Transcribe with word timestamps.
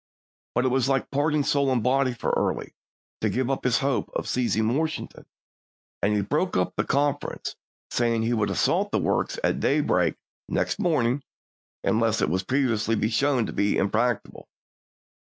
But 0.55 0.65
it 0.65 0.69
was 0.69 0.89
like 0.89 1.11
parting 1.11 1.43
soul 1.43 1.71
and 1.71 1.83
body 1.83 2.11
for 2.11 2.33
Early 2.35 2.73
to 3.19 3.29
give 3.29 3.51
up 3.51 3.63
his 3.63 3.77
hope 3.85 4.09
of 4.15 4.27
seizing 4.27 4.75
Washington, 4.75 5.27
and 6.01 6.15
he 6.15 6.23
broke 6.23 6.57
up 6.57 6.73
the 6.75 6.83
confer 6.83 7.33
ence, 7.33 7.55
saying 7.91 8.23
he 8.23 8.33
would 8.33 8.49
assault 8.49 8.91
the 8.91 8.97
works 8.97 9.37
at 9.43 9.59
day 9.59 9.79
break 9.79 10.15
next 10.49 10.79
morning, 10.79 11.21
unless 11.83 12.19
it 12.19 12.31
should 12.35 12.47
previously 12.47 12.95
be 12.95 13.09
shown 13.09 13.45
to 13.45 13.53
be 13.53 13.77
impracticable. 13.77 14.47